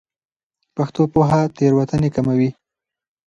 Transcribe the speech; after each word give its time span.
پښتو 0.75 1.01
پوهه 1.13 1.41
تېروتنې 1.57 2.09
کموي. 2.15 2.49